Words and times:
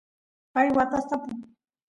pay 0.53 0.67
watas 0.77 1.05
tapu 1.09 1.31